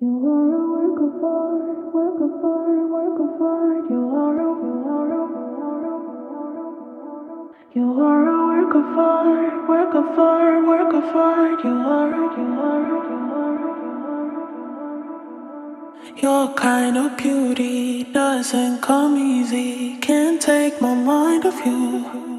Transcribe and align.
You 0.00 0.14
are 0.30 0.54
a 0.54 0.62
work 0.70 1.00
of 1.02 1.24
art, 1.24 1.92
work 1.92 2.20
of 2.22 2.44
art, 2.44 2.88
work 2.88 3.18
of 3.18 3.42
art. 3.42 3.90
You 3.90 4.02
are 4.14 4.38
a, 4.38 4.50
you 4.62 4.74
are 4.94 5.10
you 7.74 7.86
are 8.00 8.28
a 8.28 8.38
work 8.46 8.74
of 8.76 8.96
art, 8.96 9.68
work 9.68 9.94
of 9.96 10.16
art, 10.16 10.66
work 10.68 10.94
of 10.94 11.16
art. 11.16 11.64
You 11.64 11.70
are 11.70 12.10
you 12.14 12.46
are 12.68 12.86
you 12.86 13.22
are. 13.42 13.58
Your 16.22 16.54
kind 16.54 16.96
of 16.96 17.16
beauty 17.16 18.04
doesn't 18.04 18.80
come 18.80 19.18
easy. 19.18 19.96
Can't 19.96 20.40
take 20.40 20.80
my 20.80 20.94
mind 20.94 21.44
off 21.44 21.66
you. 21.66 22.37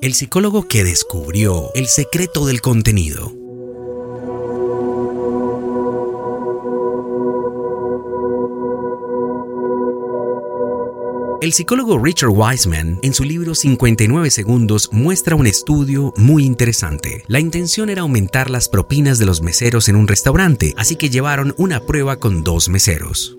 El 0.00 0.14
psicólogo 0.14 0.68
que 0.68 0.84
descubrió 0.84 1.72
el 1.74 1.88
secreto 1.88 2.46
del 2.46 2.60
contenido. 2.60 3.45
El 11.46 11.52
psicólogo 11.52 11.96
Richard 11.96 12.30
Wiseman, 12.30 12.98
en 13.04 13.14
su 13.14 13.22
libro 13.22 13.54
59 13.54 14.32
segundos, 14.32 14.88
muestra 14.90 15.36
un 15.36 15.46
estudio 15.46 16.12
muy 16.16 16.44
interesante. 16.44 17.22
La 17.28 17.38
intención 17.38 17.88
era 17.88 18.00
aumentar 18.00 18.50
las 18.50 18.68
propinas 18.68 19.20
de 19.20 19.26
los 19.26 19.42
meseros 19.42 19.88
en 19.88 19.94
un 19.94 20.08
restaurante, 20.08 20.74
así 20.76 20.96
que 20.96 21.08
llevaron 21.08 21.54
una 21.56 21.78
prueba 21.78 22.16
con 22.16 22.42
dos 22.42 22.68
meseros. 22.68 23.35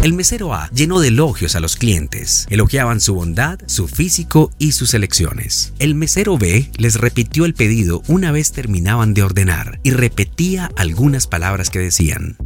El 0.00 0.12
mesero 0.12 0.54
A 0.54 0.70
llenó 0.70 1.00
de 1.00 1.08
elogios 1.08 1.56
a 1.56 1.60
los 1.60 1.74
clientes. 1.74 2.46
Elogiaban 2.50 3.00
su 3.00 3.14
bondad, 3.14 3.58
su 3.66 3.88
físico 3.88 4.52
y 4.56 4.70
sus 4.70 4.94
elecciones. 4.94 5.72
El 5.80 5.96
mesero 5.96 6.38
B 6.38 6.70
les 6.76 6.94
repitió 6.94 7.44
el 7.44 7.54
pedido 7.54 8.02
una 8.06 8.30
vez 8.30 8.52
terminaban 8.52 9.12
de 9.12 9.24
ordenar 9.24 9.80
y 9.82 9.90
repetía 9.90 10.70
algunas 10.76 11.26
palabras 11.26 11.68
que 11.70 11.80
decían. 11.80 12.36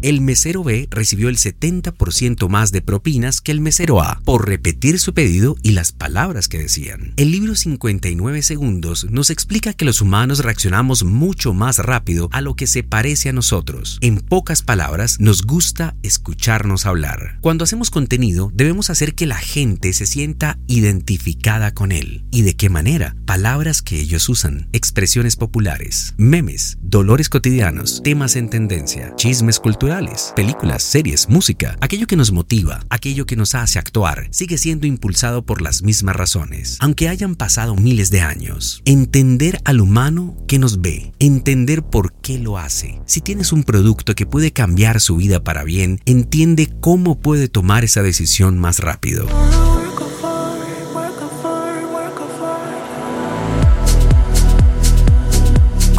El 0.00 0.20
mesero 0.20 0.62
B 0.62 0.86
recibió 0.92 1.28
el 1.28 1.38
70% 1.38 2.48
más 2.48 2.70
de 2.70 2.82
propinas 2.82 3.40
que 3.40 3.50
el 3.50 3.60
mesero 3.60 4.00
A 4.00 4.20
por 4.24 4.46
repetir 4.46 5.00
su 5.00 5.12
pedido 5.12 5.56
y 5.60 5.72
las 5.72 5.90
palabras 5.90 6.46
que 6.46 6.58
decían. 6.58 7.14
El 7.16 7.32
libro 7.32 7.56
59 7.56 8.42
segundos 8.42 9.08
nos 9.10 9.30
explica 9.30 9.72
que 9.72 9.84
los 9.84 10.00
humanos 10.00 10.44
reaccionamos 10.44 11.02
mucho 11.02 11.52
más 11.52 11.78
rápido 11.78 12.28
a 12.30 12.40
lo 12.42 12.54
que 12.54 12.68
se 12.68 12.84
parece 12.84 13.30
a 13.30 13.32
nosotros. 13.32 13.98
En 14.00 14.20
pocas 14.20 14.62
palabras, 14.62 15.18
nos 15.18 15.42
gusta 15.42 15.96
escucharnos 16.04 16.86
hablar. 16.86 17.38
Cuando 17.40 17.64
hacemos 17.64 17.90
contenido, 17.90 18.52
debemos 18.54 18.90
hacer 18.90 19.16
que 19.16 19.26
la 19.26 19.38
gente 19.38 19.92
se 19.94 20.06
sienta 20.06 20.60
identificada 20.68 21.74
con 21.74 21.90
él. 21.90 22.24
¿Y 22.30 22.42
de 22.42 22.54
qué 22.54 22.68
manera? 22.68 23.16
Palabras 23.26 23.82
que 23.82 23.98
ellos 23.98 24.28
usan, 24.28 24.68
expresiones 24.72 25.34
populares, 25.34 26.14
memes, 26.18 26.78
dolores 26.82 27.28
cotidianos, 27.28 28.00
temas 28.04 28.36
en 28.36 28.48
tendencia, 28.48 29.12
chismes 29.16 29.58
culturales, 29.58 29.87
películas, 30.34 30.82
series, 30.82 31.30
música, 31.30 31.78
aquello 31.80 32.06
que 32.06 32.16
nos 32.16 32.30
motiva, 32.30 32.84
aquello 32.90 33.24
que 33.24 33.36
nos 33.36 33.54
hace 33.54 33.78
actuar, 33.78 34.28
sigue 34.30 34.58
siendo 34.58 34.86
impulsado 34.86 35.42
por 35.42 35.62
las 35.62 35.82
mismas 35.82 36.14
razones, 36.14 36.76
aunque 36.80 37.08
hayan 37.08 37.34
pasado 37.34 37.74
miles 37.74 38.10
de 38.10 38.20
años. 38.20 38.82
Entender 38.84 39.60
al 39.64 39.80
humano 39.80 40.36
que 40.46 40.58
nos 40.58 40.82
ve, 40.82 41.12
entender 41.18 41.82
por 41.82 42.12
qué 42.12 42.38
lo 42.38 42.58
hace. 42.58 43.00
Si 43.06 43.22
tienes 43.22 43.52
un 43.52 43.64
producto 43.64 44.14
que 44.14 44.26
puede 44.26 44.52
cambiar 44.52 45.00
su 45.00 45.16
vida 45.16 45.42
para 45.42 45.64
bien, 45.64 46.00
entiende 46.04 46.70
cómo 46.80 47.18
puede 47.18 47.48
tomar 47.48 47.82
esa 47.82 48.02
decisión 48.02 48.58
más 48.58 48.80
rápido. 48.80 49.26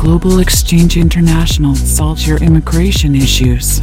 Global 0.10 0.40
Exchange 0.40 0.98
International 0.98 1.76
solves 1.76 2.26
your 2.28 2.40
immigration 2.40 3.14
issues. 3.14 3.80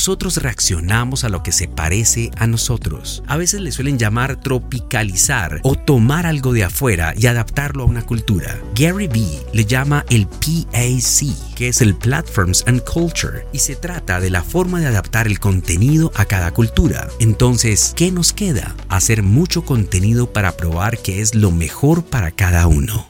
Nosotros 0.00 0.38
reaccionamos 0.38 1.24
a 1.24 1.28
lo 1.28 1.42
que 1.42 1.52
se 1.52 1.68
parece 1.68 2.30
a 2.38 2.46
nosotros. 2.46 3.22
A 3.26 3.36
veces 3.36 3.60
le 3.60 3.70
suelen 3.70 3.98
llamar 3.98 4.40
tropicalizar 4.40 5.60
o 5.62 5.74
tomar 5.74 6.24
algo 6.24 6.54
de 6.54 6.64
afuera 6.64 7.12
y 7.18 7.26
adaptarlo 7.26 7.82
a 7.82 7.86
una 7.86 8.06
cultura. 8.06 8.58
Gary 8.74 9.08
Vee 9.08 9.42
le 9.52 9.66
llama 9.66 10.06
el 10.08 10.26
PAC, 10.26 11.54
que 11.54 11.68
es 11.68 11.82
el 11.82 11.94
Platforms 11.94 12.64
and 12.66 12.82
Culture, 12.84 13.46
y 13.52 13.58
se 13.58 13.76
trata 13.76 14.20
de 14.20 14.30
la 14.30 14.42
forma 14.42 14.80
de 14.80 14.86
adaptar 14.86 15.26
el 15.26 15.38
contenido 15.38 16.12
a 16.14 16.24
cada 16.24 16.50
cultura. 16.52 17.08
Entonces, 17.18 17.92
¿qué 17.94 18.10
nos 18.10 18.32
queda? 18.32 18.74
Hacer 18.88 19.22
mucho 19.22 19.66
contenido 19.66 20.32
para 20.32 20.56
probar 20.56 20.96
que 20.96 21.20
es 21.20 21.34
lo 21.34 21.50
mejor 21.50 22.06
para 22.06 22.30
cada 22.30 22.66
uno. 22.68 23.09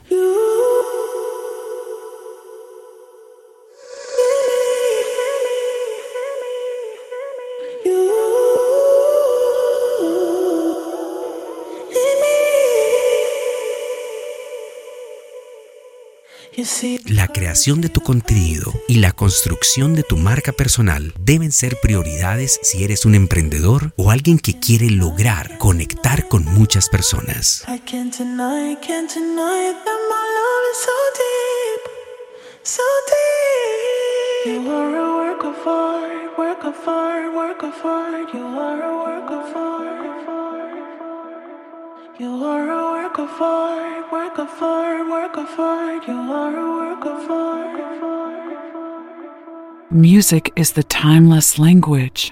La 17.05 17.27
creación 17.27 17.81
de 17.81 17.89
tu 17.89 18.01
contenido 18.01 18.71
y 18.87 18.95
la 18.95 19.13
construcción 19.13 19.95
de 19.95 20.03
tu 20.03 20.17
marca 20.17 20.51
personal 20.51 21.11
deben 21.19 21.51
ser 21.51 21.77
prioridades 21.81 22.59
si 22.61 22.83
eres 22.83 23.05
un 23.05 23.15
emprendedor 23.15 23.93
o 23.97 24.11
alguien 24.11 24.37
que 24.37 24.59
quiere 24.59 24.91
lograr 24.91 25.57
conectar 25.57 26.27
con 26.27 26.45
muchas 26.45 26.89
personas. 26.89 27.63
You 42.21 42.45
are 42.45 42.69
a 42.69 42.83
work 42.93 43.17
of 43.17 43.41
art. 43.41 44.11
Work 44.11 44.37
of 44.37 44.61
art, 44.61 45.09
work 45.09 45.37
of 45.37 45.59
art. 45.59 46.07
You 46.07 46.13
are 46.13 46.55
a 46.55 46.67
work 46.77 47.03
of 47.03 47.31
art. 47.31 47.81
Music 49.89 50.53
is 50.55 50.73
the 50.73 50.83
timeless 50.83 51.57
language. 51.57 52.31